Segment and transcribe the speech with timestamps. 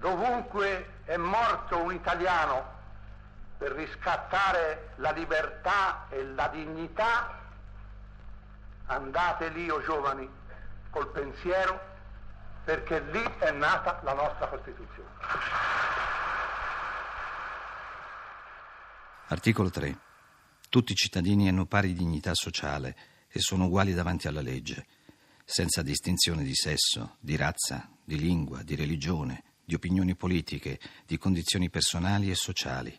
[0.00, 2.78] dovunque è morto un italiano
[3.58, 7.38] per riscattare la libertà e la dignità,
[8.86, 10.28] andate lì, o oh giovani,
[10.88, 11.78] col pensiero,
[12.64, 15.08] perché lì è nata la nostra Costituzione.
[19.28, 19.98] Articolo 3.
[20.70, 22.96] Tutti i cittadini hanno pari dignità sociale
[23.28, 24.86] e sono uguali davanti alla legge,
[25.44, 31.70] senza distinzione di sesso, di razza, di lingua, di religione, di opinioni politiche, di condizioni
[31.70, 32.98] personali e sociali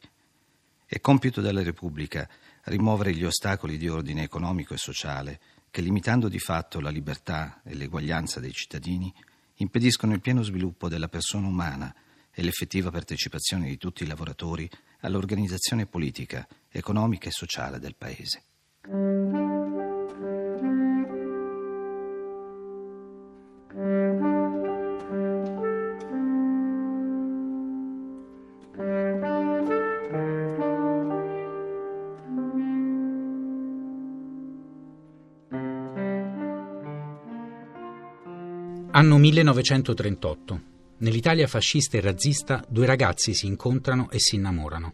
[0.92, 2.28] è compito della Repubblica
[2.64, 5.40] rimuovere gli ostacoli di ordine economico e sociale
[5.70, 9.14] che, limitando di fatto la libertà e l'eguaglianza dei cittadini,
[9.56, 11.96] impediscono il pieno sviluppo della persona umana
[12.30, 14.70] e l'effettiva partecipazione di tutti i lavoratori
[15.00, 18.44] all'organizzazione politica, economica e sociale del Paese.
[39.02, 40.62] Anno 1938.
[41.00, 44.94] Nell'Italia fascista e razzista due ragazzi si incontrano e si innamorano.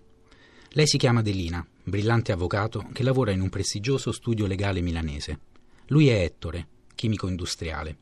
[0.69, 5.39] Lei si chiama Delina, brillante avvocato che lavora in un prestigioso studio legale milanese.
[5.87, 7.97] Lui è Ettore, chimico industriale.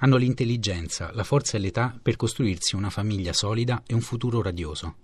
[0.00, 4.94] Hanno l'intelligenza, la forza e l'età per costruirsi una famiglia solida e un futuro radioso.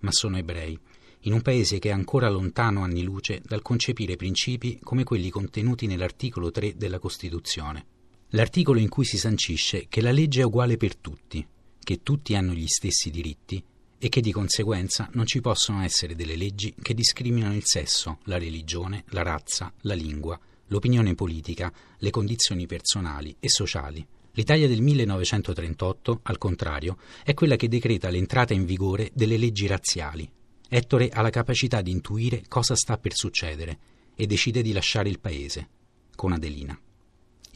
[0.00, 0.78] Ma sono ebrei,
[1.20, 5.86] in un paese che è ancora lontano anni luce dal concepire principi come quelli contenuti
[5.86, 7.94] nell'articolo 3 della Costituzione
[8.30, 11.46] l'articolo in cui si sancisce che la legge è uguale per tutti,
[11.78, 13.62] che tutti hanno gli stessi diritti
[13.98, 18.38] e che di conseguenza non ci possono essere delle leggi che discriminano il sesso, la
[18.38, 24.06] religione, la razza, la lingua, l'opinione politica, le condizioni personali e sociali.
[24.32, 30.30] L'Italia del 1938, al contrario, è quella che decreta l'entrata in vigore delle leggi razziali.
[30.68, 33.78] Ettore ha la capacità di intuire cosa sta per succedere
[34.14, 35.68] e decide di lasciare il paese,
[36.14, 36.78] con Adelina.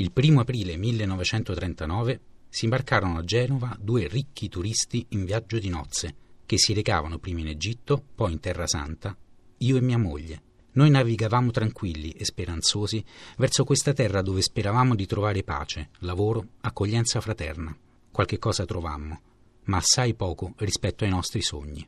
[0.01, 6.15] Il primo aprile 1939 si imbarcarono a Genova due ricchi turisti in viaggio di nozze,
[6.47, 9.15] che si recavano prima in Egitto, poi in Terra Santa,
[9.59, 10.41] io e mia moglie.
[10.73, 13.05] Noi navigavamo tranquilli e speranzosi
[13.37, 17.77] verso questa terra dove speravamo di trovare pace, lavoro, accoglienza fraterna.
[18.11, 19.21] Qualche cosa trovammo,
[19.65, 21.87] ma assai poco rispetto ai nostri sogni.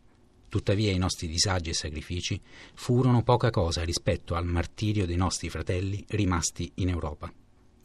[0.51, 2.39] Tuttavia i nostri disagi e sacrifici
[2.75, 7.33] furono poca cosa rispetto al martirio dei nostri fratelli rimasti in Europa.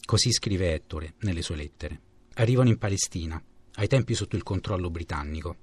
[0.07, 2.00] Così scrive Ettore nelle sue lettere.
[2.35, 5.57] Arrivano in Palestina, ai tempi sotto il controllo britannico.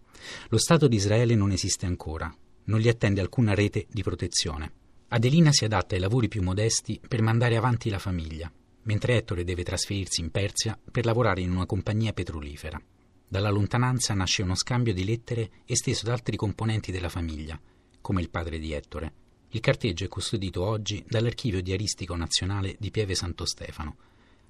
[0.50, 2.30] Lo Stato di Israele non esiste ancora,
[2.64, 4.70] non gli attende alcuna rete di protezione.
[5.08, 9.62] Adelina si adatta ai lavori più modesti per mandare avanti la famiglia, mentre Ettore deve
[9.62, 12.78] trasferirsi in Persia per lavorare in una compagnia petrolifera.
[13.26, 17.58] Dalla lontananza nasce uno scambio di lettere esteso da altri componenti della famiglia,
[17.98, 19.10] come il padre di Ettore.
[19.48, 23.96] Il carteggio è custodito oggi dall'Archivio Diaristico Nazionale di Pieve Santo Stefano,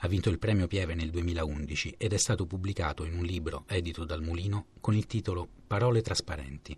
[0.04, 4.04] ha vinto il premio Pieve nel 2011 ed è stato pubblicato in un libro edito
[4.04, 6.76] dal Mulino con il titolo Parole trasparenti.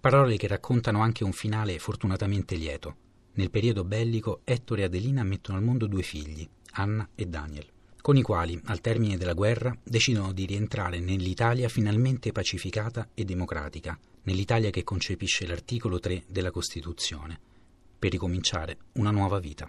[0.00, 2.96] Parole che raccontano anche un finale fortunatamente lieto.
[3.34, 7.66] Nel periodo bellico Ettore e Adelina mettono al mondo due figli, Anna e Daniel,
[8.00, 13.98] con i quali, al termine della guerra, decidono di rientrare nell'Italia finalmente pacificata e democratica,
[14.22, 17.38] nell'Italia che concepisce l'articolo 3 della Costituzione,
[17.98, 19.68] per ricominciare una nuova vita.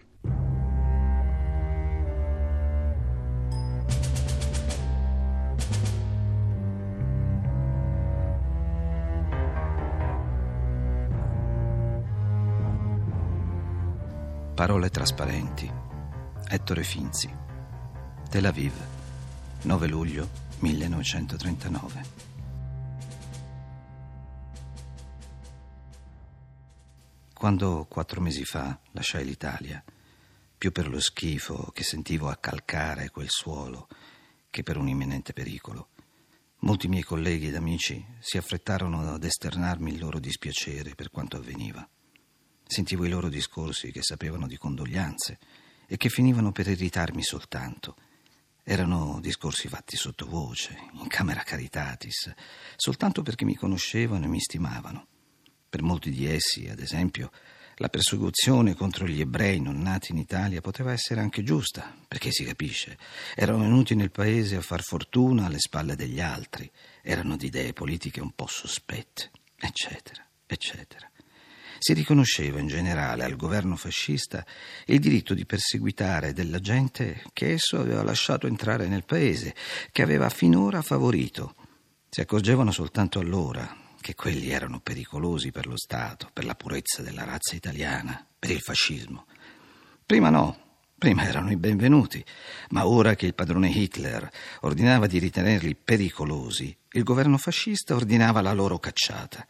[14.53, 15.67] Parole trasparenti.
[16.47, 17.27] Ettore Finzi.
[18.29, 18.71] Tel Aviv,
[19.63, 22.03] 9 luglio 1939.
[27.33, 29.83] Quando quattro mesi fa lasciai l'Italia,
[30.55, 33.87] più per lo schifo che sentivo a calcare quel suolo
[34.51, 35.89] che per un imminente pericolo,
[36.59, 41.89] molti miei colleghi ed amici si affrettarono ad esternarmi il loro dispiacere per quanto avveniva.
[42.73, 45.37] Sentivo i loro discorsi che sapevano di condoglianze
[45.85, 47.95] e che finivano per irritarmi soltanto.
[48.63, 52.33] Erano discorsi fatti sottovoce, in camera caritatis,
[52.75, 55.05] soltanto perché mi conoscevano e mi stimavano.
[55.69, 57.29] Per molti di essi, ad esempio,
[57.75, 62.43] la persecuzione contro gli ebrei non nati in Italia poteva essere anche giusta, perché si
[62.43, 62.97] capisce,
[63.35, 66.67] erano venuti nel paese a far fortuna alle spalle degli altri,
[67.03, 69.29] erano di idee politiche un po' sospette,
[69.59, 71.07] eccetera, eccetera
[71.83, 74.45] si riconosceva in generale al governo fascista
[74.85, 79.53] il diritto di perseguitare della gente che esso aveva lasciato entrare nel paese,
[79.91, 81.55] che aveva finora favorito.
[82.09, 87.25] Si accorgevano soltanto allora che quelli erano pericolosi per lo Stato, per la purezza della
[87.25, 89.25] razza italiana, per il fascismo.
[90.05, 90.57] Prima no,
[90.97, 92.23] Prima erano i benvenuti,
[92.69, 94.29] ma ora che il padrone Hitler
[94.61, 99.45] ordinava di ritenerli pericolosi, il governo fascista ordinava la loro cacciata.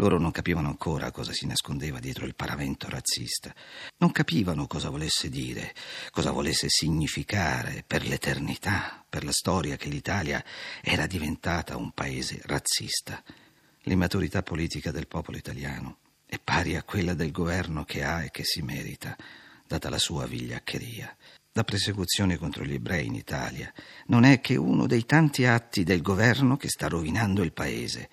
[0.00, 3.52] Loro non capivano ancora cosa si nascondeva dietro il paravento razzista.
[3.96, 5.74] Non capivano cosa volesse dire,
[6.10, 10.44] cosa volesse significare per l'eternità, per la storia che l'Italia
[10.82, 13.20] era diventata un paese razzista.
[13.82, 18.44] L'immaturità politica del popolo italiano è pari a quella del governo che ha e che
[18.44, 19.16] si merita
[19.66, 21.12] data la sua vigliaccheria.
[21.54, 23.72] La persecuzione contro gli ebrei in Italia
[24.06, 28.08] non è che uno dei tanti atti del governo che sta rovinando il paese.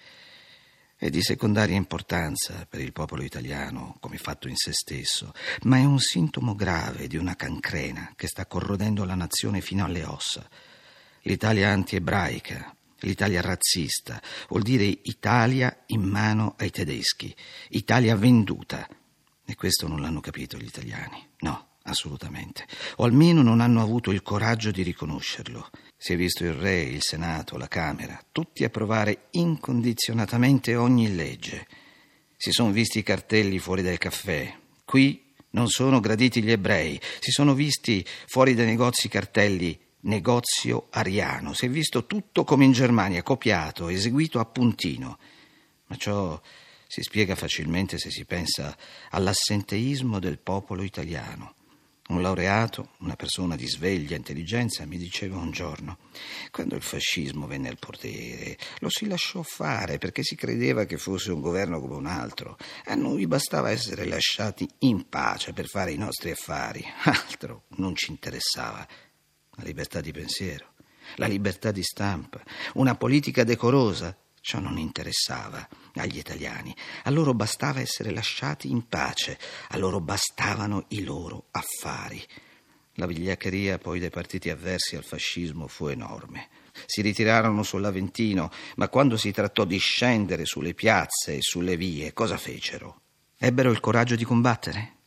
[1.05, 5.33] È di secondaria importanza per il popolo italiano come fatto in se stesso,
[5.65, 10.03] ma è un sintomo grave di una cancrena che sta corrodendo la nazione fino alle
[10.03, 10.49] ossa.
[11.21, 14.19] L'Italia anti-ebraica, l'Italia razzista,
[14.49, 17.35] vuol dire Italia in mano ai tedeschi,
[17.69, 18.89] Italia venduta.
[19.45, 21.23] E questo non l'hanno capito gli italiani.
[21.41, 22.67] No, assolutamente.
[22.97, 25.69] O almeno non hanno avuto il coraggio di riconoscerlo.
[25.97, 31.67] Si è visto il re, il Senato, la Camera, tutti approvare incondizionatamente ogni legge.
[32.37, 34.53] Si sono visti i cartelli fuori dal caffè.
[34.83, 36.99] Qui non sono graditi gli ebrei.
[37.19, 41.53] Si sono visti fuori dai negozi cartelli negozio ariano.
[41.53, 45.17] Si è visto tutto come in Germania, copiato, eseguito a puntino.
[45.87, 46.39] Ma ciò
[46.87, 48.75] si spiega facilmente se si pensa
[49.11, 51.55] all'assenteismo del popolo italiano.
[52.07, 55.97] Un laureato, una persona di sveglia intelligenza, mi diceva un giorno,
[56.51, 61.31] quando il fascismo venne al potere, lo si lasciò fare perché si credeva che fosse
[61.31, 62.57] un governo come un altro.
[62.85, 66.85] A noi bastava essere lasciati in pace per fare i nostri affari.
[67.05, 68.87] Altro non ci interessava.
[69.55, 70.73] La libertà di pensiero,
[71.15, 72.39] la libertà di stampa,
[72.75, 74.15] una politica decorosa,
[74.47, 76.71] Ciò non interessava agli italiani.
[77.05, 79.39] A loro bastava essere lasciati in pace,
[79.69, 82.23] a loro bastavano i loro affari.
[82.97, 86.49] La vigliaccheria poi dei partiti avversi al fascismo fu enorme.
[86.85, 92.37] Si ritirarono sull'Aventino, ma quando si trattò di scendere sulle piazze e sulle vie, cosa
[92.37, 93.01] fecero?
[93.35, 94.97] Ebbero il coraggio di combattere?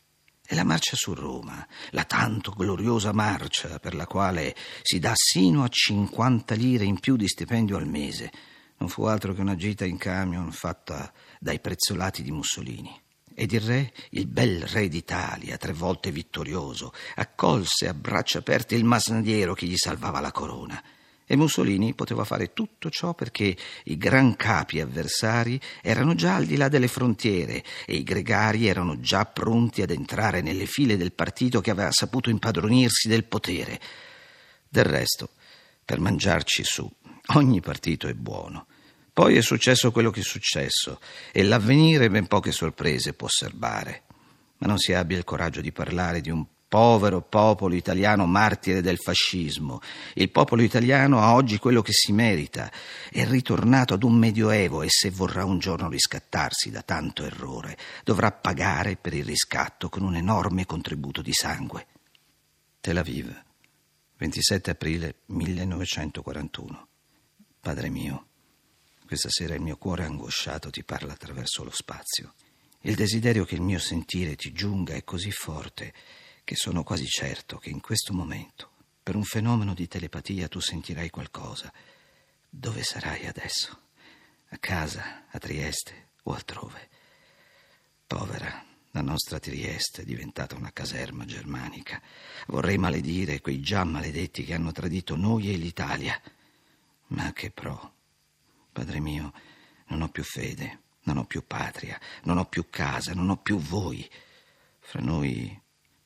[0.45, 5.63] E la marcia su Roma, la tanto gloriosa marcia per la quale si dà sino
[5.63, 9.85] a 50 lire in più di stipendio al mese, non fu altro che una gita
[9.85, 13.01] in camion fatta dai prezzolati di Mussolini.
[13.35, 18.85] Ed il re, il bel re d'Italia, tre volte vittorioso, accolse a braccia aperte il
[18.85, 20.83] masnadiero che gli salvava la corona.
[21.25, 23.55] E Mussolini poteva fare tutto ciò perché
[23.85, 28.99] i gran capi avversari erano già al di là delle frontiere e i gregari erano
[28.99, 33.79] già pronti ad entrare nelle file del partito che aveva saputo impadronirsi del potere.
[34.69, 35.29] Del resto,
[35.85, 36.91] per mangiarci su,
[37.35, 38.67] ogni partito è buono.
[39.13, 41.01] Poi è successo quello che è successo
[41.33, 44.05] e l'avvenire ben poche sorprese può serbare.
[44.59, 48.99] Ma non si abbia il coraggio di parlare di un povero popolo italiano martire del
[48.99, 49.81] fascismo.
[50.15, 52.71] Il popolo italiano ha oggi quello che si merita.
[53.11, 58.31] È ritornato ad un medioevo e se vorrà un giorno riscattarsi da tanto errore, dovrà
[58.31, 61.87] pagare per il riscatto con un enorme contributo di sangue.
[62.81, 63.35] Tel Aviv,
[64.19, 66.88] 27 aprile 1941.
[67.61, 68.27] Padre mio,
[69.07, 72.35] questa sera il mio cuore angosciato ti parla attraverso lo spazio.
[72.83, 75.93] Il desiderio che il mio sentire ti giunga è così forte
[76.45, 78.71] che sono quasi certo che in questo momento,
[79.03, 81.73] per un fenomeno di telepatia, tu sentirai qualcosa.
[82.49, 83.79] Dove sarai adesso?
[84.51, 86.89] A casa, a Trieste o altrove?
[88.07, 92.01] Povera, la nostra Trieste è diventata una caserma germanica.
[92.47, 96.19] Vorrei maledire quei già maledetti che hanno tradito noi e l'Italia.
[97.09, 97.95] Ma che pro?
[98.73, 99.33] Padre mio,
[99.87, 103.59] non ho più fede, non ho più patria, non ho più casa, non ho più
[103.59, 104.09] voi.
[104.79, 105.59] Fra noi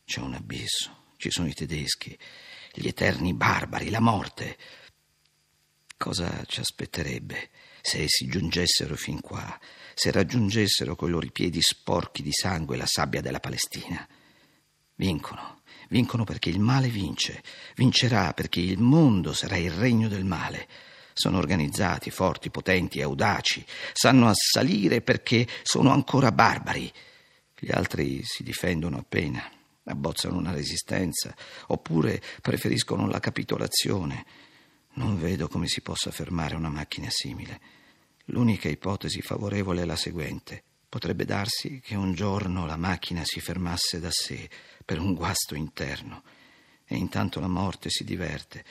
[0.05, 2.17] c'è un abisso, ci sono i tedeschi,
[2.73, 4.57] gli eterni barbari, la morte.
[5.97, 9.59] Cosa ci aspetterebbe se essi giungessero fin qua,
[9.95, 14.07] se raggiungessero coi loro piedi sporchi di sangue la sabbia della Palestina?
[14.95, 17.43] Vincono, vincono perché il male vince,
[17.75, 20.69] vincerà perché il mondo sarà il regno del male.
[21.13, 26.93] Sono organizzati, forti, potenti, audaci, sanno assalire perché sono ancora barbari.
[27.59, 29.43] Gli altri si difendono appena,
[29.85, 31.35] abbozzano una resistenza,
[31.69, 34.25] oppure preferiscono la capitolazione.
[34.95, 37.61] Non vedo come si possa fermare una macchina simile.
[38.27, 40.63] L'unica ipotesi favorevole è la seguente.
[40.89, 44.49] Potrebbe darsi che un giorno la macchina si fermasse da sé
[44.85, 46.23] per un guasto interno
[46.85, 48.63] e intanto la morte si diverte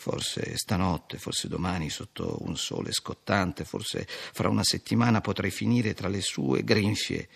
[0.00, 6.06] Forse stanotte, forse domani sotto un sole scottante, forse fra una settimana potrei finire tra
[6.06, 7.28] le sue grinfie,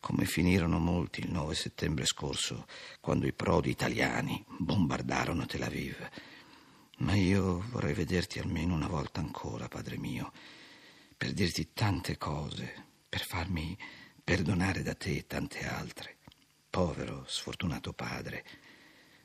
[0.00, 2.66] come finirono molti il 9 settembre scorso,
[3.00, 5.96] quando i prodi italiani bombardarono Tel Aviv.
[6.98, 10.32] Ma io vorrei vederti almeno una volta ancora, padre mio,
[11.16, 13.78] per dirti tante cose, per farmi
[14.24, 16.16] perdonare da te tante altre.
[16.68, 18.44] Povero, sfortunato padre,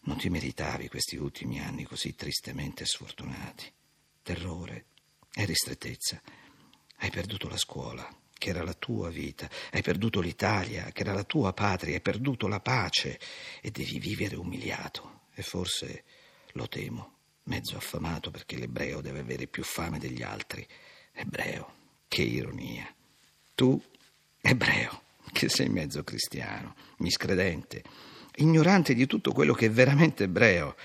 [0.02, 3.72] non ti meritavi questi ultimi anni così tristemente sfortunati.
[4.22, 4.86] Terrore
[5.34, 6.22] e ristrettezza.
[6.98, 11.24] Hai perduto la scuola, che era la tua vita, hai perduto l'Italia, che era la
[11.24, 13.20] tua patria, hai perduto la pace
[13.62, 15.22] e devi vivere umiliato.
[15.34, 16.04] E forse,
[16.54, 20.66] lo temo, mezzo affamato perché l'ebreo deve avere più fame degli altri.
[21.12, 21.74] Ebreo,
[22.08, 22.94] che ironia.
[23.56, 23.82] Tu,
[24.42, 27.84] ebreo, che sei mezzo cristiano, miscredente
[28.40, 30.76] ignorante di tutto quello che è veramente ebreo.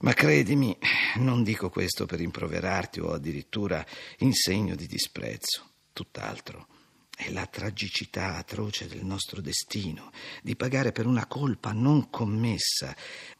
[0.00, 0.76] Ma credimi,
[1.16, 3.84] non dico questo per rimproverarti o addirittura
[4.18, 6.68] in segno di disprezzo, tutt'altro.
[7.16, 10.10] È la tragicità atroce del nostro destino,
[10.42, 12.94] di pagare per una colpa non commessa,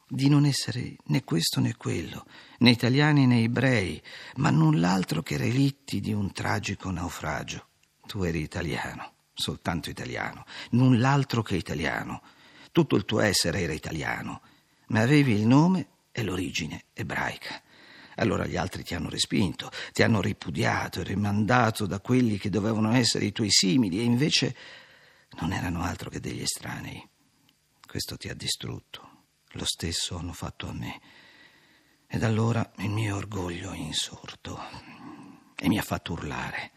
[0.07, 2.25] di non essere né questo né quello,
[2.59, 4.01] né italiani né ebrei,
[4.37, 7.67] ma null'altro che relitti di un tragico naufragio.
[8.07, 12.23] Tu eri italiano, soltanto italiano, null'altro che italiano
[12.77, 14.41] tutto il tuo essere era italiano,
[14.89, 17.59] ma avevi il nome e l'origine ebraica.
[18.17, 22.93] Allora gli altri ti hanno respinto, ti hanno ripudiato e rimandato da quelli che dovevano
[22.93, 24.55] essere i tuoi simili e invece
[25.39, 27.03] non erano altro che degli estranei.
[27.83, 29.23] Questo ti ha distrutto.
[29.53, 31.01] Lo stesso hanno fatto a me.
[32.05, 34.59] Ed allora il mio orgoglio è insorto
[35.55, 36.71] e mi ha fatto urlare.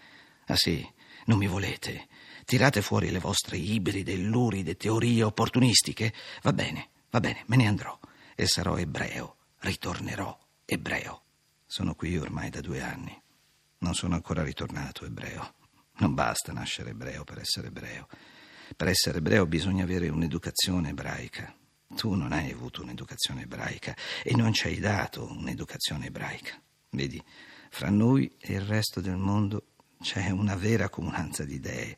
[0.46, 0.82] Ah sì,
[1.26, 2.08] non mi volete.
[2.50, 6.12] Tirate fuori le vostre ibride, luride teorie opportunistiche.
[6.42, 7.96] Va bene, va bene, me ne andrò
[8.34, 9.36] e sarò ebreo.
[9.60, 11.22] Ritornerò ebreo.
[11.64, 13.16] Sono qui ormai da due anni.
[13.78, 15.54] Non sono ancora ritornato ebreo.
[15.98, 18.08] Non basta nascere ebreo per essere ebreo.
[18.76, 21.54] Per essere ebreo bisogna avere un'educazione ebraica.
[21.94, 26.60] Tu non hai avuto un'educazione ebraica e non ci hai dato un'educazione ebraica.
[26.90, 27.22] Vedi,
[27.70, 29.66] fra noi e il resto del mondo
[30.00, 31.96] c'è una vera comunanza di idee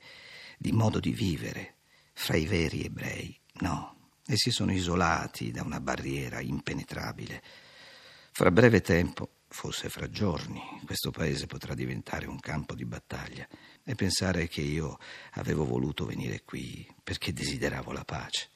[0.63, 1.79] di modo di vivere
[2.13, 3.37] fra i veri ebrei.
[3.63, 7.43] No, essi sono isolati da una barriera impenetrabile.
[8.31, 13.45] Fra breve tempo, forse fra giorni, questo paese potrà diventare un campo di battaglia.
[13.83, 14.99] E pensare che io
[15.33, 18.51] avevo voluto venire qui perché desideravo la pace.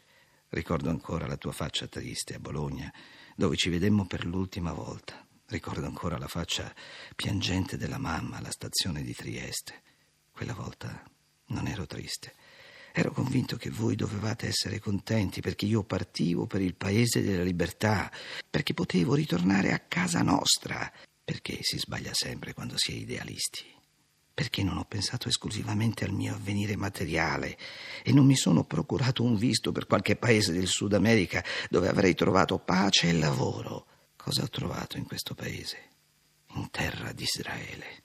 [0.50, 2.90] Ricordo ancora la tua faccia triste a Bologna,
[3.34, 5.26] dove ci vedemmo per l'ultima volta.
[5.46, 6.72] Ricordo ancora la faccia
[7.16, 9.82] piangente della mamma alla stazione di Trieste.
[10.30, 11.02] Quella volta
[11.46, 12.34] non ero triste.
[12.98, 18.10] Ero convinto che voi dovevate essere contenti perché io partivo per il paese della libertà,
[18.48, 20.90] perché potevo ritornare a casa nostra.
[21.22, 23.64] Perché si sbaglia sempre quando si è idealisti?
[24.32, 27.58] Perché non ho pensato esclusivamente al mio avvenire materiale
[28.02, 32.14] e non mi sono procurato un visto per qualche paese del Sud America dove avrei
[32.14, 33.86] trovato pace e lavoro.
[34.16, 35.90] Cosa ho trovato in questo paese?
[36.54, 38.02] In terra di Israele.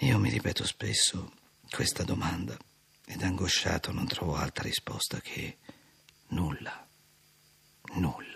[0.00, 1.32] Io mi ripeto spesso
[1.70, 2.56] questa domanda
[3.04, 5.58] ed angosciato non trovo altra risposta che
[6.28, 6.86] nulla,
[7.94, 8.35] nulla.